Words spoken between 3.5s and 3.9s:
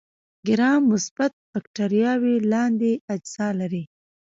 لري.